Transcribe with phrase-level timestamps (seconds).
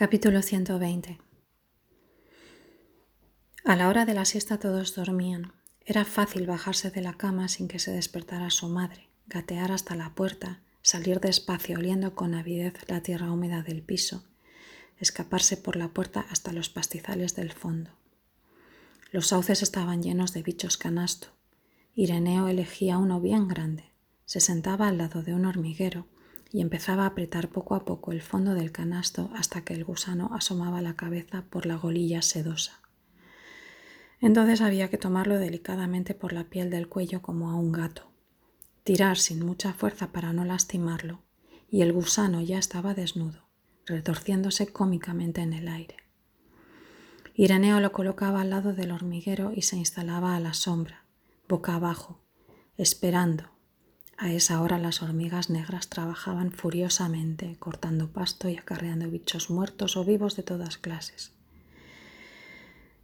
[0.00, 1.18] Capítulo 120
[3.66, 5.52] A la hora de la siesta todos dormían.
[5.84, 10.14] Era fácil bajarse de la cama sin que se despertara su madre, gatear hasta la
[10.14, 14.24] puerta, salir despacio oliendo con avidez la tierra húmeda del piso,
[14.96, 17.90] escaparse por la puerta hasta los pastizales del fondo.
[19.12, 21.28] Los sauces estaban llenos de bichos canasto.
[21.94, 23.84] Ireneo elegía uno bien grande.
[24.24, 26.06] Se sentaba al lado de un hormiguero
[26.52, 30.30] y empezaba a apretar poco a poco el fondo del canasto hasta que el gusano
[30.34, 32.80] asomaba la cabeza por la golilla sedosa.
[34.20, 38.10] Entonces había que tomarlo delicadamente por la piel del cuello como a un gato,
[38.84, 41.22] tirar sin mucha fuerza para no lastimarlo,
[41.70, 43.48] y el gusano ya estaba desnudo,
[43.86, 45.96] retorciéndose cómicamente en el aire.
[47.34, 51.06] Ireneo lo colocaba al lado del hormiguero y se instalaba a la sombra,
[51.48, 52.20] boca abajo,
[52.76, 53.50] esperando,
[54.20, 60.04] a esa hora las hormigas negras trabajaban furiosamente, cortando pasto y acarreando bichos muertos o
[60.04, 61.32] vivos de todas clases.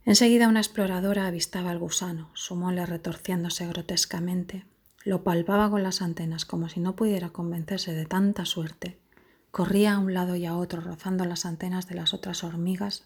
[0.04, 4.66] Enseguida una exploradora avistaba al gusano, su mole retorciéndose grotescamente,
[5.04, 9.00] lo palpaba con las antenas como si no pudiera convencerse de tanta suerte,
[9.50, 13.04] corría a un lado y a otro rozando las antenas de las otras hormigas,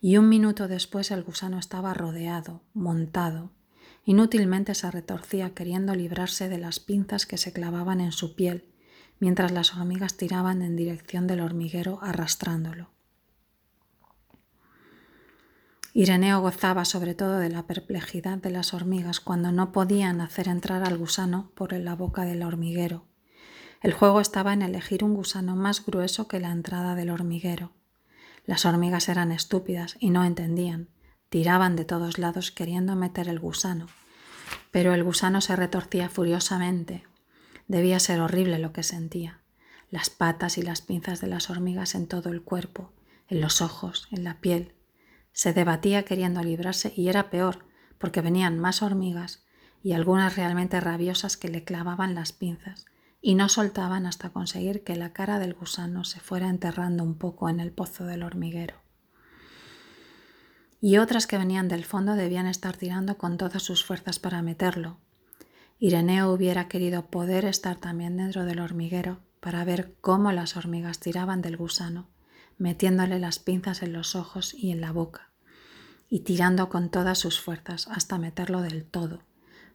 [0.00, 3.50] y un minuto después el gusano estaba rodeado, montado,
[4.04, 8.64] Inútilmente se retorcía queriendo librarse de las pinzas que se clavaban en su piel,
[9.18, 12.90] mientras las hormigas tiraban en dirección del hormiguero arrastrándolo.
[15.92, 20.84] Ireneo gozaba sobre todo de la perplejidad de las hormigas cuando no podían hacer entrar
[20.84, 23.04] al gusano por la boca del hormiguero.
[23.82, 27.72] El juego estaba en elegir un gusano más grueso que la entrada del hormiguero.
[28.46, 30.88] Las hormigas eran estúpidas y no entendían,
[31.30, 33.86] Tiraban de todos lados queriendo meter el gusano,
[34.72, 37.04] pero el gusano se retorcía furiosamente.
[37.68, 39.40] Debía ser horrible lo que sentía.
[39.90, 42.92] Las patas y las pinzas de las hormigas en todo el cuerpo,
[43.28, 44.74] en los ojos, en la piel.
[45.32, 47.64] Se debatía queriendo librarse y era peor,
[47.98, 49.44] porque venían más hormigas
[49.84, 52.86] y algunas realmente rabiosas que le clavaban las pinzas
[53.22, 57.48] y no soltaban hasta conseguir que la cara del gusano se fuera enterrando un poco
[57.48, 58.89] en el pozo del hormiguero
[60.80, 64.98] y otras que venían del fondo debían estar tirando con todas sus fuerzas para meterlo.
[65.78, 71.42] Ireneo hubiera querido poder estar también dentro del hormiguero para ver cómo las hormigas tiraban
[71.42, 72.08] del gusano,
[72.58, 75.30] metiéndole las pinzas en los ojos y en la boca,
[76.08, 79.22] y tirando con todas sus fuerzas hasta meterlo del todo,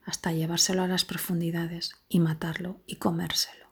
[0.05, 3.64] hasta llevárselo a las profundidades y matarlo y comérselo.